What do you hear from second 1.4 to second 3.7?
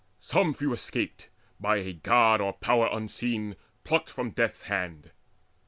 by a God or Power unseen